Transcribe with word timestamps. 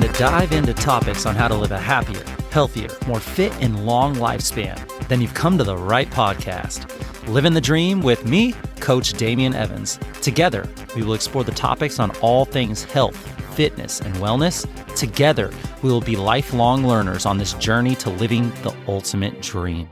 looking 0.00 0.14
to 0.14 0.18
dive 0.18 0.52
into 0.52 0.72
topics 0.74 1.26
on 1.26 1.34
how 1.34 1.48
to 1.48 1.54
live 1.54 1.72
a 1.72 1.78
happier, 1.78 2.24
healthier, 2.50 2.88
more 3.06 3.20
fit, 3.20 3.52
and 3.60 3.84
long 3.84 4.14
lifespan, 4.16 4.78
then 5.08 5.20
you've 5.20 5.34
come 5.34 5.58
to 5.58 5.64
the 5.64 5.76
right 5.76 6.08
podcast. 6.10 6.86
Living 7.28 7.52
the 7.52 7.60
Dream 7.60 8.00
with 8.00 8.24
me, 8.24 8.54
Coach 8.80 9.12
Damian 9.14 9.54
Evans. 9.54 9.98
Together, 10.22 10.68
we 10.96 11.02
will 11.02 11.14
explore 11.14 11.44
the 11.44 11.52
topics 11.52 11.98
on 11.98 12.10
all 12.22 12.44
things 12.44 12.84
health, 12.84 13.16
fitness, 13.54 14.00
and 14.00 14.14
wellness. 14.16 14.66
Together, 14.96 15.52
we 15.82 15.90
will 15.90 16.00
be 16.00 16.16
lifelong 16.16 16.86
learners 16.86 17.26
on 17.26 17.36
this 17.36 17.52
journey 17.54 17.94
to 17.96 18.10
living 18.10 18.50
the 18.62 18.74
ultimate 18.88 19.40
dream. 19.42 19.88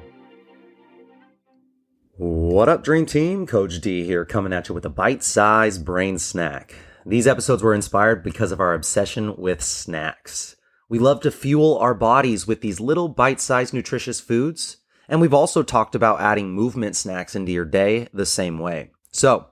What 2.16 2.68
up, 2.68 2.82
Dream 2.82 3.06
Team? 3.06 3.46
Coach 3.46 3.80
D 3.80 4.04
here, 4.04 4.24
coming 4.24 4.52
at 4.52 4.68
you 4.68 4.74
with 4.74 4.84
a 4.84 4.90
bite 4.90 5.22
sized 5.22 5.84
brain 5.84 6.18
snack. 6.18 6.74
These 7.08 7.26
episodes 7.26 7.62
were 7.62 7.72
inspired 7.72 8.22
because 8.22 8.52
of 8.52 8.60
our 8.60 8.74
obsession 8.74 9.34
with 9.38 9.62
snacks. 9.62 10.56
We 10.90 10.98
love 10.98 11.22
to 11.22 11.30
fuel 11.30 11.78
our 11.78 11.94
bodies 11.94 12.46
with 12.46 12.60
these 12.60 12.80
little 12.80 13.08
bite 13.08 13.40
sized 13.40 13.72
nutritious 13.72 14.20
foods, 14.20 14.76
and 15.08 15.18
we've 15.18 15.32
also 15.32 15.62
talked 15.62 15.94
about 15.94 16.20
adding 16.20 16.50
movement 16.50 16.96
snacks 16.96 17.34
into 17.34 17.50
your 17.50 17.64
day 17.64 18.08
the 18.12 18.26
same 18.26 18.58
way. 18.58 18.90
So, 19.10 19.46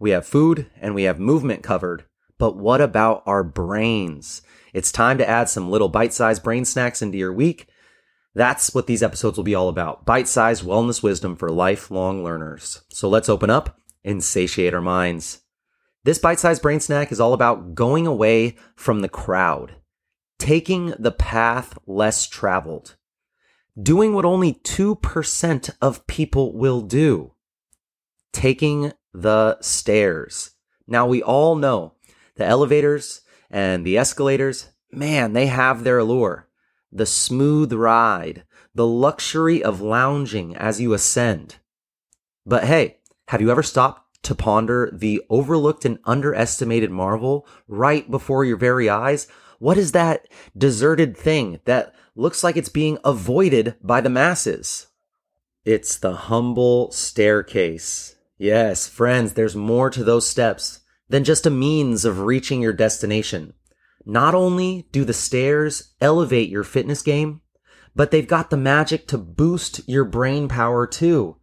we 0.00 0.08
have 0.12 0.26
food 0.26 0.70
and 0.80 0.94
we 0.94 1.02
have 1.02 1.20
movement 1.20 1.62
covered, 1.62 2.06
but 2.38 2.56
what 2.56 2.80
about 2.80 3.22
our 3.26 3.44
brains? 3.44 4.40
It's 4.72 4.90
time 4.90 5.18
to 5.18 5.28
add 5.28 5.50
some 5.50 5.70
little 5.70 5.90
bite 5.90 6.14
sized 6.14 6.42
brain 6.42 6.64
snacks 6.64 7.02
into 7.02 7.18
your 7.18 7.34
week. 7.34 7.68
That's 8.34 8.74
what 8.74 8.86
these 8.86 9.02
episodes 9.02 9.36
will 9.36 9.44
be 9.44 9.54
all 9.54 9.68
about 9.68 10.06
bite 10.06 10.28
sized 10.28 10.64
wellness 10.64 11.02
wisdom 11.02 11.36
for 11.36 11.50
lifelong 11.50 12.24
learners. 12.24 12.80
So 12.88 13.06
let's 13.10 13.28
open 13.28 13.50
up 13.50 13.78
and 14.02 14.24
satiate 14.24 14.72
our 14.72 14.80
minds. 14.80 15.41
This 16.04 16.18
bite 16.18 16.40
sized 16.40 16.62
brain 16.62 16.80
snack 16.80 17.12
is 17.12 17.20
all 17.20 17.32
about 17.32 17.74
going 17.74 18.06
away 18.08 18.56
from 18.74 19.00
the 19.00 19.08
crowd, 19.08 19.76
taking 20.38 20.94
the 20.98 21.12
path 21.12 21.78
less 21.86 22.26
traveled, 22.26 22.96
doing 23.80 24.12
what 24.12 24.24
only 24.24 24.54
2% 24.54 25.70
of 25.80 26.06
people 26.08 26.56
will 26.56 26.80
do, 26.80 27.34
taking 28.32 28.92
the 29.14 29.60
stairs. 29.60 30.50
Now, 30.88 31.06
we 31.06 31.22
all 31.22 31.54
know 31.54 31.94
the 32.34 32.44
elevators 32.44 33.20
and 33.48 33.86
the 33.86 33.96
escalators, 33.96 34.72
man, 34.90 35.34
they 35.34 35.46
have 35.46 35.84
their 35.84 35.98
allure. 35.98 36.48
The 36.90 37.06
smooth 37.06 37.72
ride, 37.72 38.44
the 38.74 38.86
luxury 38.86 39.62
of 39.62 39.80
lounging 39.80 40.56
as 40.56 40.80
you 40.80 40.94
ascend. 40.94 41.56
But 42.44 42.64
hey, 42.64 42.98
have 43.28 43.40
you 43.40 43.50
ever 43.50 43.62
stopped 43.62 44.11
to 44.22 44.34
ponder 44.34 44.90
the 44.92 45.22
overlooked 45.28 45.84
and 45.84 45.98
underestimated 46.04 46.90
marvel 46.90 47.46
right 47.66 48.10
before 48.10 48.44
your 48.44 48.56
very 48.56 48.88
eyes? 48.88 49.26
What 49.58 49.78
is 49.78 49.92
that 49.92 50.26
deserted 50.56 51.16
thing 51.16 51.60
that 51.64 51.94
looks 52.14 52.42
like 52.42 52.56
it's 52.56 52.68
being 52.68 52.98
avoided 53.04 53.76
by 53.82 54.00
the 54.00 54.10
masses? 54.10 54.88
It's 55.64 55.96
the 55.96 56.14
humble 56.14 56.90
staircase. 56.90 58.16
Yes, 58.38 58.88
friends, 58.88 59.34
there's 59.34 59.54
more 59.54 59.88
to 59.90 60.02
those 60.02 60.28
steps 60.28 60.80
than 61.08 61.24
just 61.24 61.46
a 61.46 61.50
means 61.50 62.04
of 62.04 62.20
reaching 62.20 62.60
your 62.60 62.72
destination. 62.72 63.54
Not 64.04 64.34
only 64.34 64.88
do 64.90 65.04
the 65.04 65.12
stairs 65.12 65.92
elevate 66.00 66.48
your 66.48 66.64
fitness 66.64 67.02
game, 67.02 67.42
but 67.94 68.10
they've 68.10 68.26
got 68.26 68.50
the 68.50 68.56
magic 68.56 69.06
to 69.08 69.18
boost 69.18 69.86
your 69.88 70.04
brain 70.04 70.48
power 70.48 70.86
too. 70.86 71.36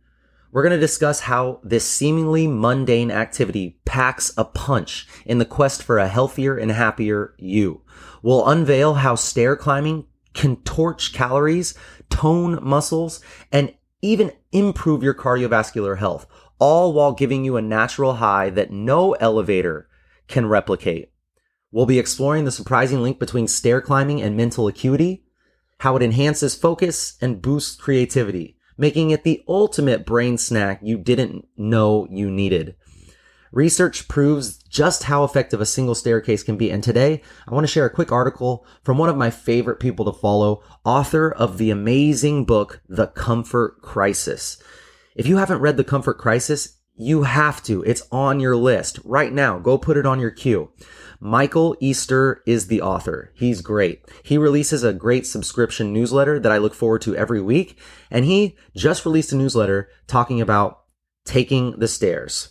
We're 0.52 0.64
going 0.64 0.74
to 0.74 0.80
discuss 0.80 1.20
how 1.22 1.60
this 1.64 1.86
seemingly 1.86 2.48
mundane 2.48 3.12
activity 3.12 3.80
packs 3.86 4.34
a 4.36 4.44
punch 4.44 5.08
in 5.26 5.38
the 5.38 5.46
quest 5.46 5.84
for 5.84 6.00
a 6.00 6.08
healthier 6.08 6.58
and 6.58 6.72
happier 6.72 7.36
you. 7.38 7.82
We'll 8.24 8.48
unveil 8.48 8.96
how 8.96 9.14
stair 9.14 9.56
climbing 9.56 10.06
can 10.34 10.58
torch 10.58 11.14
calories, 11.14 11.76
tone 12.10 12.60
muscles, 12.64 13.22
and 13.52 13.74
even 14.02 14.32
improve 14.52 15.04
your 15.04 15.14
cardiovascular 15.14 16.00
health, 16.00 16.26
all 16.58 16.94
while 16.94 17.14
giving 17.14 17.46
you 17.46 17.56
a 17.56 17.62
natural 17.62 18.16
high 18.16 18.50
that 18.50 18.72
no 18.72 19.14
elevator 19.14 19.88
can 20.28 20.48
replicate. 20.48 21.12
We'll 21.72 21.86
be 21.86 22.00
exploring 22.00 22.46
the 22.46 22.52
surprising 22.52 23.04
link 23.04 23.20
between 23.20 23.48
stair 23.48 23.82
climbing 23.82 24.22
and 24.22 24.36
mental 24.36 24.68
acuity, 24.68 25.26
how 25.80 25.96
it 25.96 26.02
enhances 26.02 26.56
focus 26.56 27.18
and 27.22 27.42
boosts 27.42 27.76
creativity, 27.76 28.58
making 28.80 29.12
it 29.12 29.24
the 29.24 29.44
ultimate 29.48 30.06
brain 30.06 30.38
snack 30.38 30.80
you 30.82 30.98
didn't 30.98 31.46
know 31.58 32.08
you 32.10 32.32
needed. 32.32 32.76
Research 33.52 34.08
proves 34.08 34.58
just 34.70 35.04
how 35.04 35.24
effective 35.24 35.60
a 35.60 35.66
single 35.66 35.96
staircase 35.96 36.44
can 36.44 36.56
be. 36.56 36.72
And 36.72 36.84
today 36.84 37.22
I 37.48 37.54
want 37.54 37.66
to 37.66 37.72
share 37.72 37.86
a 37.86 37.90
quick 37.90 38.12
article 38.12 38.66
from 38.84 38.98
one 38.98 39.10
of 39.10 39.18
my 39.18 39.32
favorite 39.32 39.80
people 39.80 40.06
to 40.06 40.18
follow, 40.18 40.64
author 40.86 41.32
of 41.32 41.58
the 41.58 41.72
amazing 41.72 42.46
book, 42.46 42.82
The 42.88 43.08
Comfort 43.08 43.82
Crisis. 43.82 44.62
If 45.16 45.28
you 45.28 45.38
haven't 45.38 45.60
read 45.60 45.78
The 45.78 45.84
Comfort 45.84 46.18
Crisis, 46.18 46.79
you 47.00 47.24
have 47.24 47.64
to. 47.64 47.82
It's 47.84 48.06
on 48.12 48.42
your 48.42 48.58
list 48.58 49.00
right 49.06 49.32
now. 49.32 49.58
Go 49.58 49.78
put 49.78 49.96
it 49.96 50.06
on 50.06 50.20
your 50.20 50.32
queue. 50.32 50.70
Michael 51.22 51.76
Easter 51.80 52.44
is 52.46 52.68
the 52.68 52.82
author. 52.82 53.32
He's 53.36 53.62
great. 53.62 54.04
He 54.24 54.38
releases 54.38 54.84
a 54.84 54.94
great 54.94 55.26
subscription 55.26 55.94
newsletter 55.94 56.40
that 56.40 56.52
I 56.52 56.58
look 56.58 56.74
forward 56.74 57.02
to 57.04 57.16
every 57.16 57.42
week. 57.42 57.80
And 58.12 58.26
he 58.26 58.58
just 58.76 59.06
released 59.06 59.32
a 59.32 59.38
newsletter 59.38 59.90
talking 60.08 60.42
about 60.42 60.82
taking 61.26 61.80
the 61.80 61.88
stairs. 61.88 62.50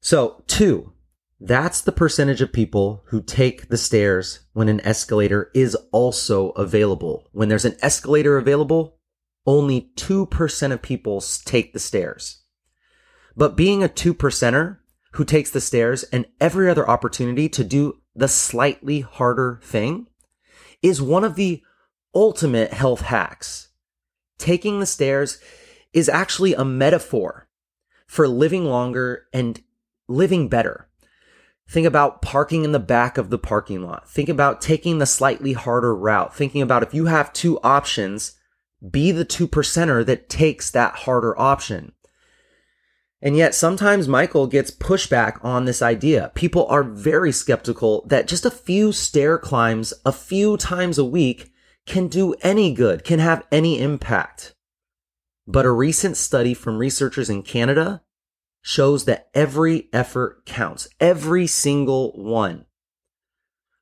So 0.00 0.42
two, 0.46 0.94
that's 1.38 1.82
the 1.82 1.92
percentage 1.92 2.40
of 2.40 2.52
people 2.52 3.02
who 3.08 3.22
take 3.22 3.68
the 3.68 3.78
stairs 3.78 4.40
when 4.54 4.68
an 4.70 4.80
escalator 4.86 5.50
is 5.54 5.74
also 5.92 6.50
available. 6.50 7.28
When 7.32 7.48
there's 7.48 7.66
an 7.66 7.76
escalator 7.82 8.38
available, 8.38 8.98
only 9.46 9.90
2% 9.96 10.72
of 10.72 10.82
people 10.82 11.22
take 11.44 11.72
the 11.72 11.78
stairs. 11.78 12.39
But 13.40 13.56
being 13.56 13.82
a 13.82 13.88
two 13.88 14.12
percenter 14.12 14.80
who 15.12 15.24
takes 15.24 15.50
the 15.50 15.62
stairs 15.62 16.02
and 16.12 16.26
every 16.42 16.68
other 16.68 16.86
opportunity 16.86 17.48
to 17.48 17.64
do 17.64 18.02
the 18.14 18.28
slightly 18.28 19.00
harder 19.00 19.60
thing 19.62 20.08
is 20.82 21.00
one 21.00 21.24
of 21.24 21.36
the 21.36 21.62
ultimate 22.14 22.74
health 22.74 23.00
hacks. 23.00 23.68
Taking 24.36 24.78
the 24.78 24.84
stairs 24.84 25.38
is 25.94 26.06
actually 26.06 26.52
a 26.52 26.66
metaphor 26.66 27.48
for 28.06 28.28
living 28.28 28.66
longer 28.66 29.24
and 29.32 29.62
living 30.06 30.50
better. 30.50 30.90
Think 31.66 31.86
about 31.86 32.20
parking 32.20 32.62
in 32.62 32.72
the 32.72 32.78
back 32.78 33.16
of 33.16 33.30
the 33.30 33.38
parking 33.38 33.82
lot. 33.82 34.06
Think 34.06 34.28
about 34.28 34.60
taking 34.60 34.98
the 34.98 35.06
slightly 35.06 35.54
harder 35.54 35.96
route. 35.96 36.36
Thinking 36.36 36.60
about 36.60 36.82
if 36.82 36.92
you 36.92 37.06
have 37.06 37.32
two 37.32 37.58
options, 37.60 38.38
be 38.90 39.12
the 39.12 39.24
two 39.24 39.48
percenter 39.48 40.04
that 40.04 40.28
takes 40.28 40.70
that 40.72 40.94
harder 40.94 41.38
option. 41.40 41.92
And 43.22 43.36
yet 43.36 43.54
sometimes 43.54 44.08
Michael 44.08 44.46
gets 44.46 44.70
pushback 44.70 45.44
on 45.44 45.64
this 45.64 45.82
idea. 45.82 46.32
People 46.34 46.66
are 46.68 46.82
very 46.82 47.32
skeptical 47.32 48.04
that 48.06 48.26
just 48.26 48.46
a 48.46 48.50
few 48.50 48.92
stair 48.92 49.38
climbs 49.38 49.92
a 50.06 50.12
few 50.12 50.56
times 50.56 50.96
a 50.96 51.04
week 51.04 51.52
can 51.86 52.08
do 52.08 52.34
any 52.42 52.72
good, 52.72 53.04
can 53.04 53.18
have 53.18 53.46
any 53.52 53.80
impact. 53.80 54.54
But 55.46 55.66
a 55.66 55.72
recent 55.72 56.16
study 56.16 56.54
from 56.54 56.78
researchers 56.78 57.28
in 57.28 57.42
Canada 57.42 58.02
shows 58.62 59.04
that 59.04 59.28
every 59.34 59.88
effort 59.92 60.46
counts, 60.46 60.88
every 60.98 61.46
single 61.46 62.12
one. 62.12 62.66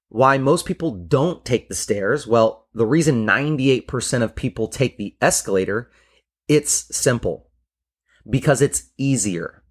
Why 0.09 0.39
most 0.39 0.67
people 0.67 0.93
don't 0.93 1.45
take 1.45 1.69
the 1.69 1.75
stairs? 1.75 2.27
Well, 2.27 2.67
the 2.73 2.87
reason 2.87 3.27
98% 3.27 4.23
of 4.23 4.35
people 4.35 4.69
take 4.69 4.97
the 4.97 5.17
escalator, 5.21 5.91
it's 6.49 6.97
simple 6.97 7.48
because 8.29 8.63
it's 8.63 8.91
easier. 8.97 9.63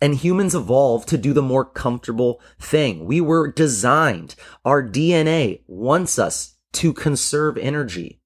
And 0.00 0.16
humans 0.16 0.54
evolved 0.54 1.08
to 1.08 1.18
do 1.18 1.32
the 1.32 1.42
more 1.42 1.64
comfortable 1.64 2.40
thing. 2.58 3.06
We 3.06 3.20
were 3.20 3.50
designed. 3.50 4.34
Our 4.64 4.82
DNA 4.82 5.62
wants 5.66 6.18
us 6.18 6.56
to 6.74 6.92
conserve 6.92 7.56
energy. 7.56 8.20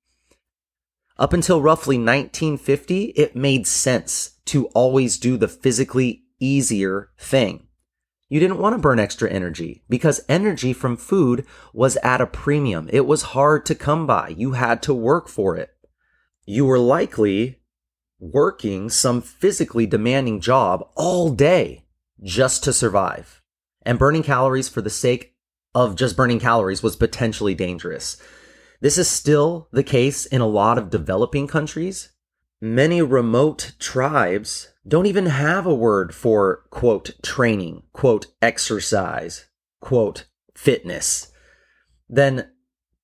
Up 1.18 1.32
until 1.32 1.60
roughly 1.60 1.96
1950, 1.96 3.06
it 3.16 3.36
made 3.36 3.66
sense 3.66 4.38
to 4.46 4.66
always 4.68 5.18
do 5.18 5.36
the 5.36 5.48
physically 5.48 6.24
easier 6.40 7.10
thing. 7.18 7.66
You 8.28 8.40
didn't 8.40 8.58
want 8.58 8.74
to 8.74 8.78
burn 8.80 8.98
extra 8.98 9.30
energy 9.30 9.82
because 9.88 10.20
energy 10.28 10.72
from 10.72 10.96
food 10.96 11.46
was 11.72 11.96
at 11.98 12.20
a 12.20 12.26
premium. 12.26 12.88
It 12.92 13.06
was 13.06 13.22
hard 13.22 13.64
to 13.66 13.74
come 13.74 14.06
by. 14.06 14.28
You 14.28 14.52
had 14.52 14.82
to 14.82 14.94
work 14.94 15.28
for 15.28 15.56
it. 15.56 15.70
You 16.44 16.66
were 16.66 16.78
likely 16.78 17.57
working 18.18 18.90
some 18.90 19.22
physically 19.22 19.86
demanding 19.86 20.40
job 20.40 20.88
all 20.94 21.30
day 21.30 21.84
just 22.22 22.64
to 22.64 22.72
survive. 22.72 23.42
And 23.82 23.98
burning 23.98 24.22
calories 24.22 24.68
for 24.68 24.82
the 24.82 24.90
sake 24.90 25.34
of 25.74 25.96
just 25.96 26.16
burning 26.16 26.40
calories 26.40 26.82
was 26.82 26.96
potentially 26.96 27.54
dangerous. 27.54 28.20
This 28.80 28.98
is 28.98 29.08
still 29.08 29.68
the 29.72 29.82
case 29.82 30.26
in 30.26 30.40
a 30.40 30.46
lot 30.46 30.78
of 30.78 30.90
developing 30.90 31.46
countries. 31.46 32.10
Many 32.60 33.02
remote 33.02 33.72
tribes 33.78 34.72
don't 34.86 35.06
even 35.06 35.26
have 35.26 35.66
a 35.66 35.74
word 35.74 36.14
for 36.14 36.64
quote 36.70 37.12
training, 37.22 37.82
quote 37.92 38.26
exercise, 38.42 39.46
quote 39.80 40.26
fitness. 40.56 41.30
Then 42.08 42.50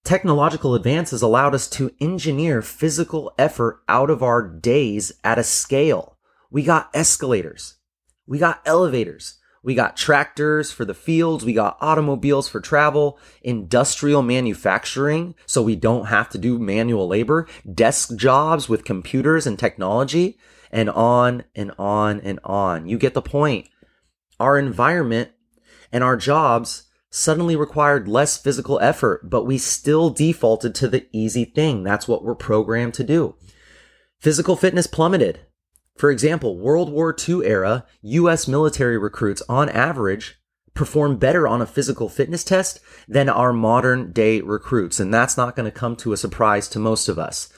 technological 0.05 0.75
advances 0.75 1.23
allowed 1.23 1.55
us 1.55 1.69
to 1.71 1.91
engineer 2.01 2.63
physical 2.63 3.33
effort 3.39 3.81
out 3.89 4.11
of 4.11 4.23
our 4.23 4.47
days 4.47 5.13
at 5.25 5.39
a 5.39 5.45
scale. 5.45 6.19
We 6.51 6.63
got 6.63 6.91
escalators. 6.95 7.77
We 8.27 8.39
got 8.39 8.61
elevators. 8.65 9.39
We 9.63 9.75
got 9.75 9.97
tractors 9.97 10.71
for 10.71 10.85
the 10.85 10.93
fields. 10.93 11.43
We 11.43 11.55
got 11.55 11.79
automobiles 11.81 12.49
for 12.51 12.61
travel, 12.61 13.19
industrial 13.43 14.21
manufacturing. 14.21 15.35
So 15.47 15.63
we 15.63 15.75
don't 15.75 16.07
have 16.07 16.29
to 16.31 16.39
do 16.39 16.59
manual 16.59 17.09
labor, 17.09 17.49
desk 17.73 18.15
jobs 18.15 18.69
with 18.69 18.85
computers 18.85 19.47
and 19.47 19.59
technology 19.59 20.39
and 20.71 20.91
on 20.91 21.45
and 21.55 21.73
on 21.79 22.21
and 22.21 22.41
on. 22.45 22.87
You 22.87 22.99
get 22.99 23.15
the 23.15 23.23
point. 23.23 23.69
Our 24.39 24.59
environment 24.59 25.31
and 25.91 26.05
our 26.05 26.19
jobs 26.19 26.85
suddenly 27.15 27.55
required 27.55 28.09
less 28.09 28.37
physical 28.37 28.81
effort, 28.81 29.31
but 29.31 29.45
we 29.45 29.57
still 29.57 30.11
defaulted 30.11 30.75
to 30.75 30.89
the 30.89 31.07
easy 31.13 31.45
thing. 31.45 31.85
That's 31.85 32.09
what 32.09 32.25
we're 32.25 32.35
programmed 32.35 32.95
to 32.95 33.05
do. 33.05 33.37
Physical 34.19 34.57
fitness 34.57 34.89
plummeted. 34.89 35.41
For 35.97 36.11
example, 36.11 36.59
World 36.59 36.91
War 36.91 37.15
II 37.17 37.47
era 37.47 37.87
US 38.03 38.49
military 38.49 38.99
recruits 38.99 39.43
on 39.49 39.69
average 39.69 40.41
perform 40.75 41.17
better 41.17 41.47
on 41.47 41.63
a 41.63 41.67
physical 41.67 42.09
fitness 42.09 42.43
test 42.43 42.81
than 43.07 43.29
our 43.29 43.53
modern 43.53 44.11
day 44.11 44.41
recruits. 44.41 44.99
And 44.99 45.15
that's 45.15 45.37
not 45.37 45.55
going 45.55 45.71
to 45.71 45.79
come 45.79 45.95
to 45.97 46.13
a 46.13 46.17
surprise 46.17 46.69
to 46.71 46.81
most 46.81 47.09
of 47.09 47.17
us. 47.17 47.49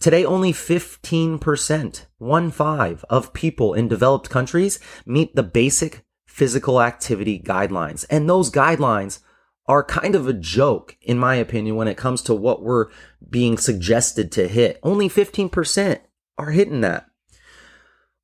Today, 0.00 0.24
only 0.24 0.54
15%, 0.54 2.06
one 2.16 2.50
five 2.50 3.04
of 3.10 3.34
people 3.34 3.74
in 3.74 3.86
developed 3.86 4.30
countries 4.30 4.80
meet 5.04 5.36
the 5.36 5.42
basic 5.42 6.04
physical 6.34 6.82
activity 6.82 7.38
guidelines. 7.38 8.04
And 8.10 8.28
those 8.28 8.50
guidelines 8.50 9.20
are 9.66 9.84
kind 9.84 10.16
of 10.16 10.26
a 10.26 10.32
joke, 10.32 10.96
in 11.00 11.16
my 11.16 11.36
opinion, 11.36 11.76
when 11.76 11.86
it 11.86 11.96
comes 11.96 12.22
to 12.22 12.34
what 12.34 12.60
we're 12.60 12.88
being 13.30 13.56
suggested 13.56 14.32
to 14.32 14.48
hit. 14.48 14.80
Only 14.82 15.08
15% 15.08 16.00
are 16.36 16.50
hitting 16.50 16.80
that 16.80 17.06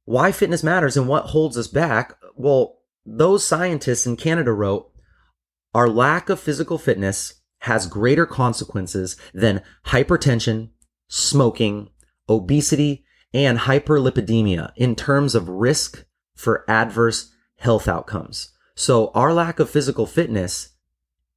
why 0.07 0.33
fitness 0.33 0.65
matters 0.65 0.97
and 0.97 1.07
what 1.07 1.27
holds 1.27 1.57
us 1.57 1.69
back. 1.69 2.17
Well, 2.35 2.81
those 3.07 3.47
scientists 3.47 4.07
in 4.07 4.17
Canada 4.17 4.51
wrote, 4.53 4.91
our 5.73 5.89
lack 5.89 6.29
of 6.29 6.41
physical 6.41 6.79
fitness 6.79 7.35
has 7.61 7.87
greater 7.87 8.27
consequences 8.27 9.17
than 9.33 9.63
hypertension, 9.87 10.71
smoking, 11.07 11.91
obesity, 12.29 13.05
and 13.33 13.61
hyperlipidemia 13.61 14.73
in 14.75 14.97
terms 14.97 15.37
of 15.37 15.49
risk 15.49 16.05
for 16.35 16.65
adverse 16.69 17.33
health 17.61 17.87
outcomes. 17.87 18.51
So 18.75 19.11
our 19.15 19.33
lack 19.33 19.61
of 19.61 19.71
physical 19.71 20.07
fitness 20.07 20.71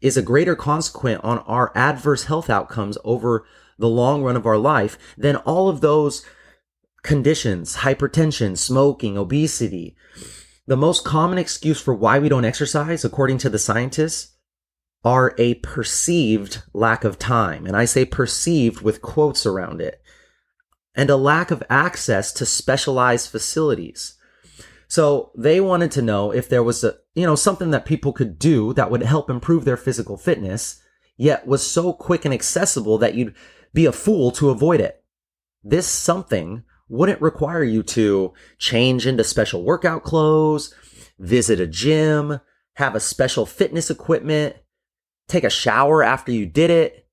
is 0.02 0.18
a 0.18 0.22
greater 0.22 0.56
consequence 0.56 1.22
on 1.24 1.40
our 1.40 1.72
adverse 1.76 2.26
health 2.26 2.50
outcomes 2.50 2.98
over 3.04 3.46
the 3.78 3.90
long 3.90 4.24
run 4.24 4.36
of 4.36 4.46
our 4.46 4.58
life 4.58 4.98
than 5.18 5.36
all 5.38 5.68
of 5.70 5.82
those 5.82 6.26
conditions, 7.04 7.78
hypertension, 7.78 8.58
smoking, 8.58 9.18
obesity. 9.18 9.96
The 10.66 10.78
most 10.78 11.04
common 11.04 11.38
excuse 11.38 11.82
for 11.82 11.94
why 11.94 12.20
we 12.20 12.30
don't 12.30 12.46
exercise, 12.46 13.04
according 13.04 13.40
to 13.40 13.50
the 13.50 13.60
scientists, 13.60 14.36
are 15.04 15.36
a 15.38 15.56
perceived 15.56 16.64
lack 16.74 17.04
of 17.04 17.20
time. 17.20 17.66
And 17.66 17.76
I 17.76 17.84
say 17.84 18.06
perceived 18.06 18.82
with 18.82 19.02
quotes 19.02 19.46
around 19.46 19.82
it 19.82 20.02
and 20.96 21.10
a 21.10 21.18
lack 21.18 21.52
of 21.52 21.64
access 21.70 22.32
to 22.34 22.46
specialized 22.46 23.30
facilities. 23.30 24.16
So 24.94 25.32
they 25.36 25.60
wanted 25.60 25.90
to 25.94 26.04
know 26.04 26.30
if 26.30 26.48
there 26.48 26.62
was 26.62 26.84
a, 26.84 26.98
you 27.16 27.26
know, 27.26 27.34
something 27.34 27.72
that 27.72 27.84
people 27.84 28.14
could 28.14 28.38
do 28.38 28.74
that 28.74 28.92
would 28.92 29.02
help 29.02 29.28
improve 29.28 29.66
their 29.66 29.76
physical 29.76 30.18
fitness, 30.18 30.84
yet 31.18 31.48
was 31.48 31.66
so 31.66 31.94
quick 31.94 32.26
and 32.26 32.34
accessible 32.34 33.00
that 33.00 33.16
you'd 33.16 33.34
be 33.74 33.88
a 33.88 33.92
fool 33.92 34.30
to 34.34 34.52
avoid 34.52 34.80
it. 34.80 35.04
This 35.64 35.88
something 35.88 36.62
wouldn't 36.90 37.24
require 37.24 37.64
you 37.64 37.82
to 37.82 38.36
change 38.60 39.08
into 39.08 39.24
special 39.24 39.64
workout 39.64 40.04
clothes, 40.04 40.76
visit 41.18 41.60
a 41.60 41.66
gym, 41.66 42.40
have 42.76 42.94
a 42.94 43.00
special 43.00 43.48
fitness 43.48 43.90
equipment, 43.90 44.58
take 45.28 45.44
a 45.44 45.50
shower 45.50 46.04
after 46.04 46.32
you 46.32 46.46
did 46.46 46.70
it. 46.70 47.08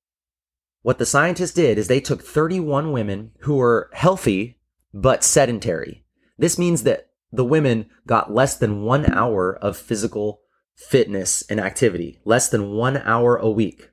What 0.83 0.99
the 0.99 1.07
scientists 1.07 1.55
did 1.55 1.79
is 1.79 1.89
they 1.89 2.03
took 2.03 2.23
31 2.23 2.93
women 2.93 3.31
who 3.39 3.57
were 3.57 3.89
healthy 3.95 4.61
but 4.93 5.25
sedentary. 5.25 6.05
This 6.37 6.59
means 6.59 6.83
that 6.83 7.10
the 7.33 7.45
women 7.45 7.87
got 8.07 8.33
less 8.33 8.57
than 8.57 8.83
one 8.83 9.07
hour 9.13 9.57
of 9.57 9.77
physical 9.77 10.43
fitness 10.77 11.43
and 11.43 11.61
activity, 11.61 12.21
less 12.25 12.49
than 12.49 12.73
one 12.73 12.97
hour 12.99 13.37
a 13.37 13.51
week. 13.51 13.91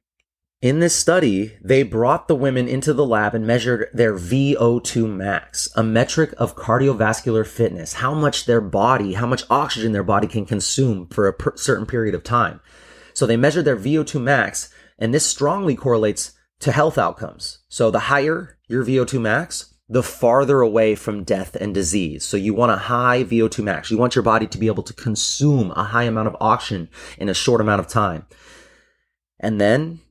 In 0.59 0.79
this 0.79 0.95
study, 0.95 1.55
they 1.63 1.83
brought 1.83 2.27
the 2.27 2.35
women 2.35 2.67
into 2.67 2.91
the 2.91 3.05
lab 3.05 3.35
and 3.35 3.45
measured 3.45 3.89
their 3.93 4.15
VO2 4.15 5.07
max, 5.07 5.69
a 5.75 5.83
metric 5.83 6.33
of 6.39 6.55
cardiovascular 6.55 7.45
fitness, 7.45 7.93
how 7.93 8.15
much 8.15 8.45
their 8.45 8.61
body, 8.61 9.13
how 9.13 9.27
much 9.27 9.43
oxygen 9.51 9.91
their 9.91 10.01
body 10.01 10.25
can 10.27 10.47
consume 10.47 11.07
for 11.09 11.27
a 11.27 11.33
per- 11.33 11.55
certain 11.57 11.85
period 11.85 12.15
of 12.15 12.23
time. 12.23 12.59
So 13.13 13.27
they 13.27 13.37
measured 13.37 13.65
their 13.65 13.77
VO2 13.77 14.19
max, 14.19 14.73
and 14.97 15.13
this 15.13 15.27
strongly 15.27 15.75
correlates 15.75 16.31
to 16.61 16.71
health 16.71 16.97
outcomes. 16.97 17.59
So 17.69 17.91
the 17.91 17.99
higher 17.99 18.57
your 18.67 18.83
VO2 18.83 19.21
max, 19.21 19.75
the 19.89 20.03
farther 20.03 20.61
away 20.61 20.95
from 20.95 21.23
death 21.23 21.55
and 21.55 21.73
disease. 21.73 22.25
So 22.25 22.35
you 22.35 22.53
want 22.53 22.73
a 22.73 22.77
high 22.77 23.23
VO2 23.23 23.63
max. 23.63 23.89
You 23.89 23.97
want 23.97 24.15
your 24.15 24.23
body 24.23 24.47
to 24.47 24.57
be 24.57 24.67
able 24.67 24.83
to 24.83 24.93
consume 24.93 25.71
a 25.71 25.83
high 25.85 26.03
amount 26.03 26.27
of 26.27 26.35
oxygen 26.41 26.89
in 27.17 27.29
a 27.29 27.33
short 27.33 27.61
amount 27.61 27.79
of 27.79 27.87
time. 27.87 28.25
And 29.39 29.61
then 29.61 30.01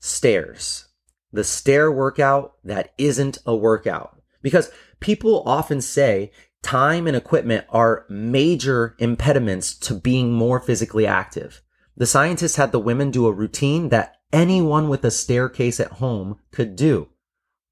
stairs. 0.00 0.86
The 1.32 1.44
stair 1.44 1.90
workout 1.90 2.54
that 2.64 2.92
isn't 2.96 3.38
a 3.44 3.54
workout. 3.54 4.20
Because 4.40 4.70
people 5.00 5.42
often 5.46 5.80
say 5.80 6.32
time 6.62 7.06
and 7.06 7.16
equipment 7.16 7.66
are 7.70 8.06
major 8.08 8.94
impediments 8.98 9.74
to 9.74 9.94
being 9.94 10.32
more 10.32 10.60
physically 10.60 11.06
active. 11.06 11.62
The 11.96 12.06
scientists 12.06 12.56
had 12.56 12.72
the 12.72 12.78
women 12.78 13.10
do 13.10 13.26
a 13.26 13.32
routine 13.32 13.90
that 13.90 14.16
anyone 14.32 14.88
with 14.88 15.04
a 15.04 15.10
staircase 15.10 15.78
at 15.78 15.92
home 15.92 16.38
could 16.50 16.74
do, 16.76 17.08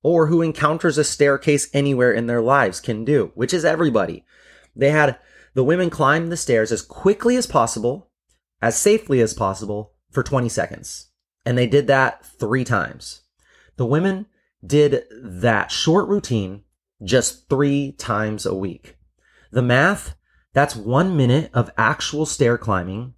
or 0.03 0.27
who 0.27 0.43
encounters 0.43 0.99
a 0.99 1.05
staircase 1.05 1.69
anywhere 1.73 2.13
in 2.13 2.27
their 2.27 2.41
lives 2.41 2.81
can 2.81 3.05
do, 3.05 3.33
which 3.35 3.53
is 3.53 3.65
everybody. 3.65 4.25
They 4.75 4.91
had 4.91 5.19
the 5.55 5.65
women 5.65 5.91
climb 5.91 6.29
the 6.29 6.37
stairs 6.37 6.73
as 6.73 6.83
quickly 6.83 7.37
as 7.37 7.47
possible, 7.47 8.11
as 8.63 8.79
safely 8.79 9.21
as 9.21 9.35
possible 9.35 9.93
for 10.11 10.23
20 10.23 10.49
seconds. 10.49 11.09
And 11.45 11.57
they 11.57 11.67
did 11.67 11.87
that 11.87 12.25
three 12.25 12.65
times. 12.65 13.23
The 13.77 13.87
women 13.87 14.27
did 14.65 15.05
that 15.23 15.71
short 15.71 16.09
routine 16.09 16.65
just 17.03 17.49
three 17.49 17.93
times 17.93 18.45
a 18.45 18.55
week. 18.55 18.97
The 19.51 19.63
math, 19.63 20.15
that's 20.53 20.77
one 20.77 21.17
minute 21.17 21.51
of 21.55 21.71
actual 21.77 22.27
stair 22.27 22.59
climbing 22.59 23.15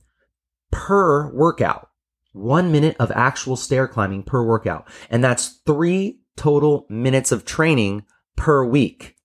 per 0.70 1.30
workout. 1.32 1.90
One 2.32 2.72
minute 2.72 2.96
of 2.98 3.10
actual 3.10 3.56
stair 3.56 3.86
climbing 3.86 4.22
per 4.22 4.42
workout. 4.42 4.88
And 5.10 5.22
that's 5.22 5.60
three 5.66 6.21
total 6.36 6.86
minutes 6.88 7.32
of 7.32 7.44
training 7.44 8.04
per 8.36 8.64
week. 8.64 9.16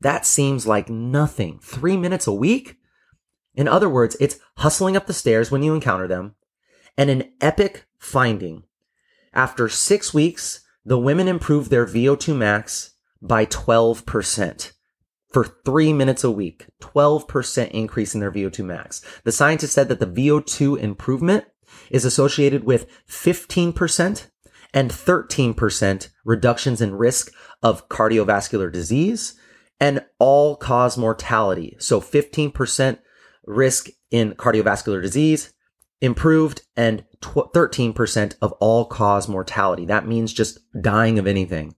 That 0.00 0.26
seems 0.26 0.66
like 0.66 0.88
nothing. 0.88 1.58
Three 1.62 1.96
minutes 1.96 2.26
a 2.26 2.32
week? 2.32 2.76
In 3.54 3.68
other 3.68 3.88
words, 3.88 4.16
it's 4.20 4.38
hustling 4.58 4.96
up 4.96 5.06
the 5.06 5.12
stairs 5.12 5.50
when 5.50 5.62
you 5.62 5.74
encounter 5.74 6.08
them 6.08 6.34
and 6.96 7.10
an 7.10 7.32
epic 7.40 7.86
finding. 7.98 8.64
After 9.32 9.68
six 9.68 10.12
weeks, 10.12 10.60
the 10.84 10.98
women 10.98 11.28
improved 11.28 11.70
their 11.70 11.86
VO2 11.86 12.36
max 12.36 12.94
by 13.22 13.46
12% 13.46 14.72
for 15.32 15.44
three 15.64 15.92
minutes 15.92 16.22
a 16.22 16.30
week, 16.30 16.66
12% 16.80 17.70
increase 17.70 18.14
in 18.14 18.20
their 18.20 18.30
VO2 18.30 18.64
max. 18.64 19.02
The 19.24 19.32
scientists 19.32 19.72
said 19.72 19.88
that 19.88 19.98
the 19.98 20.06
VO2 20.06 20.78
improvement 20.78 21.44
is 21.90 22.04
associated 22.04 22.64
with 22.64 22.86
15% 23.08 24.28
and 24.74 24.90
13% 24.90 26.08
reductions 26.24 26.82
in 26.82 26.96
risk 26.96 27.32
of 27.62 27.88
cardiovascular 27.88 28.70
disease 28.70 29.34
and 29.80 30.04
all 30.18 30.56
cause 30.56 30.98
mortality. 30.98 31.76
So 31.78 32.00
15% 32.00 32.98
risk 33.46 33.88
in 34.10 34.32
cardiovascular 34.32 35.00
disease, 35.00 35.52
improved 36.00 36.62
and 36.76 37.04
13% 37.22 38.34
of 38.42 38.52
all 38.52 38.84
cause 38.84 39.28
mortality. 39.28 39.86
That 39.86 40.06
means 40.06 40.32
just 40.32 40.58
dying 40.82 41.18
of 41.18 41.26
anything. 41.26 41.74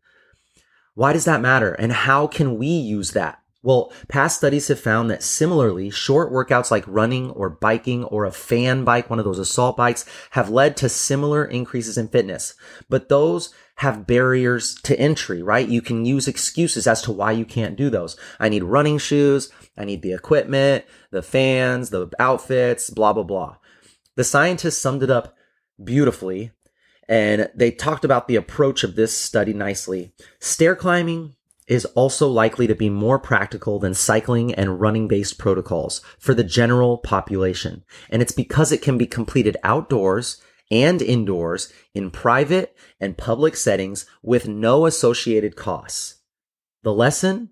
Why 0.94 1.12
does 1.12 1.26
that 1.26 1.42
matter? 1.42 1.72
And 1.72 1.92
how 1.92 2.26
can 2.26 2.56
we 2.56 2.68
use 2.68 3.12
that? 3.12 3.38
Well, 3.66 3.92
past 4.06 4.36
studies 4.36 4.68
have 4.68 4.78
found 4.78 5.10
that 5.10 5.24
similarly, 5.24 5.90
short 5.90 6.32
workouts 6.32 6.70
like 6.70 6.84
running 6.86 7.30
or 7.32 7.50
biking 7.50 8.04
or 8.04 8.24
a 8.24 8.30
fan 8.30 8.84
bike, 8.84 9.10
one 9.10 9.18
of 9.18 9.24
those 9.24 9.40
assault 9.40 9.76
bikes, 9.76 10.04
have 10.30 10.48
led 10.48 10.76
to 10.76 10.88
similar 10.88 11.44
increases 11.44 11.98
in 11.98 12.06
fitness. 12.06 12.54
But 12.88 13.08
those 13.08 13.52
have 13.78 14.06
barriers 14.06 14.76
to 14.84 14.96
entry, 15.00 15.42
right? 15.42 15.68
You 15.68 15.82
can 15.82 16.04
use 16.04 16.28
excuses 16.28 16.86
as 16.86 17.02
to 17.02 17.10
why 17.10 17.32
you 17.32 17.44
can't 17.44 17.74
do 17.74 17.90
those. 17.90 18.16
I 18.38 18.48
need 18.48 18.62
running 18.62 18.98
shoes. 18.98 19.50
I 19.76 19.84
need 19.84 20.02
the 20.02 20.12
equipment, 20.12 20.84
the 21.10 21.20
fans, 21.20 21.90
the 21.90 22.08
outfits, 22.20 22.88
blah, 22.88 23.14
blah, 23.14 23.24
blah. 23.24 23.56
The 24.14 24.22
scientists 24.22 24.78
summed 24.78 25.02
it 25.02 25.10
up 25.10 25.34
beautifully. 25.82 26.52
And 27.08 27.50
they 27.52 27.72
talked 27.72 28.04
about 28.04 28.28
the 28.28 28.36
approach 28.36 28.84
of 28.84 28.94
this 28.94 29.16
study 29.16 29.52
nicely. 29.52 30.12
Stair 30.38 30.76
climbing 30.76 31.35
is 31.66 31.84
also 31.86 32.28
likely 32.28 32.66
to 32.66 32.74
be 32.74 32.88
more 32.88 33.18
practical 33.18 33.78
than 33.78 33.94
cycling 33.94 34.54
and 34.54 34.80
running 34.80 35.08
based 35.08 35.38
protocols 35.38 36.00
for 36.18 36.34
the 36.34 36.44
general 36.44 36.98
population. 36.98 37.84
And 38.10 38.22
it's 38.22 38.32
because 38.32 38.72
it 38.72 38.82
can 38.82 38.96
be 38.96 39.06
completed 39.06 39.56
outdoors 39.64 40.40
and 40.70 41.00
indoors 41.00 41.72
in 41.94 42.10
private 42.10 42.76
and 43.00 43.16
public 43.16 43.56
settings 43.56 44.06
with 44.22 44.48
no 44.48 44.86
associated 44.86 45.56
costs. 45.56 46.22
The 46.82 46.92
lesson? 46.92 47.50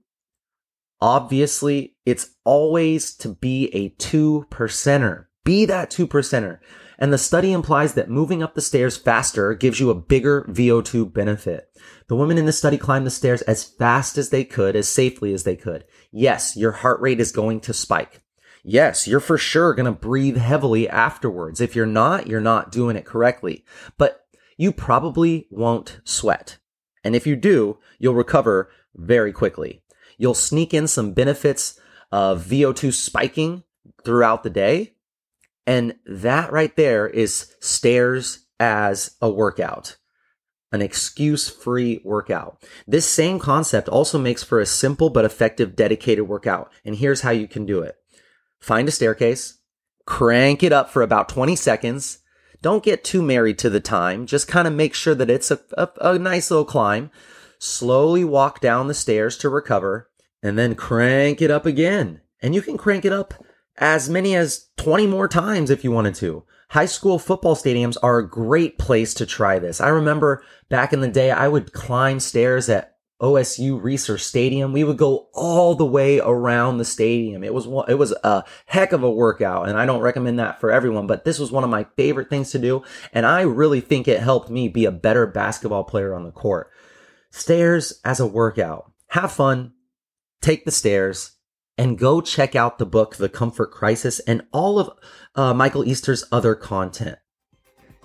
Obviously, 1.01 1.97
it's 2.07 2.31
always 2.45 3.15
to 3.17 3.29
be 3.31 3.67
a 3.75 3.91
two 3.91 4.47
percenter. 4.51 5.27
Be 5.45 5.65
that 5.67 5.91
two 5.91 6.07
percenter. 6.07 6.59
And 6.99 7.13
the 7.13 7.19
study 7.19 7.53
implies 7.53 7.95
that 7.95 8.09
moving 8.09 8.43
up 8.43 8.55
the 8.55 8.61
stairs 8.61 8.97
faster 8.97 9.53
gives 9.55 9.81
you 9.81 9.91
a 9.91 9.95
bigger 9.95 10.43
VO2 10.49 11.13
benefit. 11.13 11.69
The 12.09 12.17
women 12.17 12.39
in 12.39 12.47
the 12.47 12.53
study 12.53 12.79
climbed 12.79 13.07
the 13.07 13.11
stairs 13.11 13.43
as 13.43 13.65
fast 13.65 14.17
as 14.17 14.31
they 14.31 14.45
could, 14.45 14.77
as 14.77 14.89
safely 14.89 15.35
as 15.35 15.43
they 15.43 15.57
could. 15.57 15.85
Yes, 16.13 16.57
your 16.57 16.73
heart 16.73 17.01
rate 17.01 17.21
is 17.21 17.33
going 17.33 17.61
to 17.63 17.73
spike. 17.73 18.23
Yes, 18.63 19.07
you're 19.07 19.21
for 19.21 19.37
sure 19.37 19.75
going 19.75 19.93
to 19.93 19.93
breathe 19.93 20.39
heavily 20.39 20.89
afterwards. 20.89 21.61
If 21.61 21.77
you're 21.77 21.85
not, 21.85 22.27
you're 22.29 22.41
not 22.41 22.73
doing 22.73 22.97
it 22.97 23.05
correctly. 23.05 23.65
But 23.99 24.25
you 24.57 24.73
probably 24.73 25.49
won't 25.51 26.01
sweat. 26.05 26.59
And 27.03 27.15
if 27.15 27.27
you 27.27 27.37
do, 27.37 27.79
you'll 27.99 28.15
recover 28.15 28.71
very 28.95 29.33
quickly. 29.33 29.83
You'll 30.17 30.35
sneak 30.35 30.73
in 30.73 30.87
some 30.87 31.13
benefits 31.13 31.79
of 32.11 32.47
VO2 32.47 32.95
spiking 32.95 33.65
throughout 34.05 34.45
the 34.45 34.51
day. 34.51 34.94
And 35.67 35.97
that 36.07 36.53
right 36.53 36.75
there 36.77 37.07
is 37.07 37.55
stairs 37.61 38.47
as 38.61 39.17
a 39.21 39.31
workout, 39.31 39.97
an 40.73 40.83
excuse 40.83 41.49
free 41.49 42.01
workout. 42.05 42.63
This 42.87 43.07
same 43.07 43.39
concept 43.39 43.89
also 43.89 44.19
makes 44.19 44.43
for 44.43 44.61
a 44.61 44.67
simple 44.67 45.11
but 45.11 45.25
effective 45.25 45.75
dedicated 45.75 46.29
workout. 46.29 46.73
And 46.85 46.97
here's 46.97 47.23
how 47.23 47.31
you 47.31 47.49
can 47.49 47.67
do 47.67 47.81
it 47.81 47.97
find 48.61 48.89
a 48.89 48.93
staircase, 48.93 49.59
crank 50.07 50.63
it 50.63 50.73
up 50.73 50.91
for 50.91 51.03
about 51.03 51.29
20 51.29 51.57
seconds. 51.57 52.19
Don't 52.63 52.83
get 52.83 53.05
too 53.05 53.21
married 53.21 53.59
to 53.59 53.69
the 53.69 53.81
time. 53.81 54.25
Just 54.25 54.49
kind 54.49 54.67
of 54.67 54.73
make 54.73 54.95
sure 54.95 55.15
that 55.15 55.29
it's 55.29 55.51
a, 55.51 55.61
a, 55.77 55.89
a 56.01 56.19
nice 56.19 56.51
little 56.51 56.65
climb. 56.65 57.11
Slowly 57.59 58.25
walk 58.25 58.61
down 58.61 58.89
the 58.89 58.95
stairs 58.95 59.37
to 59.39 59.51
recover 59.51 60.09
and 60.43 60.59
then 60.59 60.75
crank 60.75 61.43
it 61.43 61.51
up 61.51 61.67
again. 61.67 62.23
And 62.41 62.55
you 62.55 62.63
can 62.63 62.79
crank 62.79 63.05
it 63.05 63.13
up 63.13 63.35
as 63.77 64.09
many 64.09 64.35
as 64.37 64.69
20 64.77 65.07
more 65.07 65.29
times 65.29 65.71
if 65.71 65.85
you 65.85 65.91
wanted 65.91 66.15
to. 66.17 66.45
High 66.71 66.87
school 66.87 67.19
football 67.19 67.55
stadiums 67.55 67.97
are 68.03 68.19
a 68.19 68.29
great 68.29 68.79
place 68.79 69.15
to 69.15 69.27
try 69.27 69.59
this. 69.59 69.81
I 69.81 69.89
remember 69.89 70.43
back 70.69 70.93
in 70.93 71.01
the 71.01 71.09
day, 71.09 71.31
I 71.31 71.47
would 71.47 71.73
climb 71.73 72.19
stairs 72.21 72.69
at 72.69 72.97
OSU 73.21 73.81
Reser 73.81 74.19
Stadium. 74.19 74.73
We 74.73 74.83
would 74.83 74.97
go 74.97 75.29
all 75.33 75.75
the 75.75 75.87
way 75.87 76.19
around 76.19 76.79
the 76.79 76.85
stadium. 76.85 77.45
It 77.45 77.55
was 77.55 77.67
it 77.89 77.95
was 77.95 78.13
a 78.25 78.45
heck 78.67 78.93
of 78.93 79.03
a 79.03 79.11
workout, 79.11 79.69
and 79.69 79.79
I 79.79 79.87
don't 79.87 80.01
recommend 80.01 80.39
that 80.41 80.61
for 80.61 80.71
everyone. 80.73 81.07
But 81.07 81.25
this 81.25 81.39
was 81.39 81.53
one 81.53 81.65
of 81.65 81.71
my 81.71 81.87
favorite 81.97 82.29
things 82.29 82.51
to 82.51 82.59
do, 82.59 82.83
and 83.13 83.25
I 83.25 83.43
really 83.43 83.81
think 83.81 84.09
it 84.09 84.21
helped 84.21 84.51
me 84.51 84.69
be 84.69 84.85
a 84.85 84.93
better 84.93 85.27
basketball 85.27 85.85
player 85.85 86.13
on 86.13 86.25
the 86.25 86.33
court. 86.33 86.71
Stairs 87.31 88.01
as 88.05 88.21
a 88.21 88.27
workout. 88.27 88.91
Have 89.09 89.33
fun. 89.33 89.73
Take 90.41 90.65
the 90.65 90.71
stairs 90.71 91.34
and 91.77 91.99
go 91.99 92.21
check 92.21 92.55
out 92.55 92.79
the 92.79 92.87
book 92.87 93.17
The 93.17 93.29
Comfort 93.29 93.71
Crisis 93.71 94.21
and 94.21 94.43
all 94.53 94.79
of 94.79 94.91
uh, 95.35 95.55
Michael 95.55 95.85
Easter's 95.85 96.25
other 96.31 96.55
content. 96.55 97.19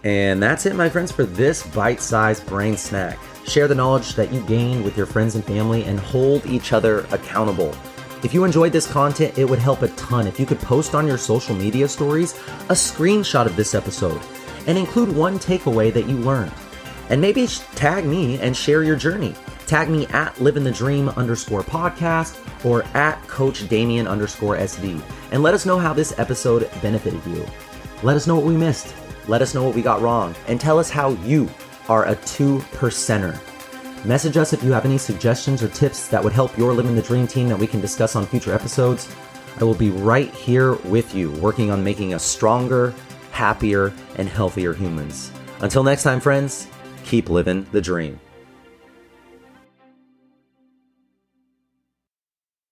And 0.03 0.41
that's 0.41 0.65
it, 0.65 0.75
my 0.75 0.89
friends, 0.89 1.11
for 1.11 1.25
this 1.25 1.65
bite-sized 1.67 2.45
brain 2.47 2.77
snack. 2.77 3.19
Share 3.45 3.67
the 3.67 3.75
knowledge 3.75 4.13
that 4.15 4.31
you 4.31 4.41
gain 4.41 4.83
with 4.83 4.95
your 4.95 5.05
friends 5.05 5.35
and 5.35 5.43
family 5.43 5.83
and 5.83 5.99
hold 5.99 6.45
each 6.45 6.71
other 6.71 7.01
accountable. 7.11 7.75
If 8.23 8.33
you 8.33 8.43
enjoyed 8.43 8.71
this 8.71 8.89
content, 8.89 9.37
it 9.37 9.45
would 9.45 9.59
help 9.59 9.81
a 9.81 9.87
ton 9.89 10.27
if 10.27 10.39
you 10.39 10.45
could 10.45 10.59
post 10.59 10.95
on 10.95 11.07
your 11.07 11.17
social 11.17 11.55
media 11.55 11.87
stories 11.87 12.33
a 12.69 12.73
screenshot 12.73 13.45
of 13.45 13.55
this 13.55 13.75
episode 13.75 14.21
and 14.67 14.77
include 14.77 15.15
one 15.15 15.39
takeaway 15.39 15.93
that 15.93 16.07
you 16.07 16.17
learned. 16.17 16.51
And 17.09 17.19
maybe 17.19 17.47
tag 17.75 18.05
me 18.05 18.39
and 18.39 18.55
share 18.55 18.83
your 18.83 18.95
journey. 18.95 19.35
Tag 19.69 19.87
me 19.87 20.07
at 20.07 20.41
living 20.41 20.63
the 20.63 20.71
dream 20.71 21.09
underscore 21.09 21.61
podcast 21.61 22.39
or 22.65 22.81
at 22.97 23.21
coach 23.27 23.69
Damien 23.69 24.07
underscore 24.07 24.57
SD 24.57 24.99
and 25.31 25.43
let 25.43 25.53
us 25.53 25.63
know 25.63 25.77
how 25.77 25.93
this 25.93 26.17
episode 26.17 26.67
benefited 26.81 27.23
you. 27.27 27.45
Let 28.01 28.17
us 28.17 28.25
know 28.25 28.33
what 28.33 28.45
we 28.45 28.57
missed. 28.57 28.95
Let 29.27 29.43
us 29.43 29.53
know 29.53 29.63
what 29.63 29.75
we 29.75 29.83
got 29.83 30.01
wrong 30.01 30.33
and 30.47 30.59
tell 30.59 30.79
us 30.79 30.89
how 30.89 31.11
you 31.23 31.47
are 31.87 32.07
a 32.07 32.15
two 32.15 32.57
percenter. 32.71 33.37
Message 34.03 34.37
us 34.37 34.53
if 34.53 34.63
you 34.63 34.71
have 34.71 34.85
any 34.85 34.97
suggestions 34.97 35.61
or 35.61 35.67
tips 35.67 36.07
that 36.07 36.23
would 36.23 36.33
help 36.33 36.57
your 36.57 36.73
Living 36.73 36.95
the 36.95 37.03
Dream 37.03 37.27
team 37.27 37.47
that 37.49 37.59
we 37.59 37.67
can 37.67 37.79
discuss 37.79 38.15
on 38.15 38.25
future 38.25 38.55
episodes. 38.55 39.07
I 39.59 39.65
will 39.65 39.75
be 39.75 39.91
right 39.91 40.33
here 40.33 40.77
with 40.77 41.13
you, 41.13 41.29
working 41.33 41.69
on 41.69 41.83
making 41.83 42.15
us 42.15 42.23
stronger, 42.23 42.91
happier, 43.29 43.93
and 44.15 44.27
healthier 44.27 44.73
humans. 44.73 45.31
Until 45.59 45.83
next 45.83 46.01
time, 46.01 46.21
friends, 46.21 46.65
keep 47.03 47.29
living 47.29 47.67
the 47.71 47.81
dream. 47.81 48.19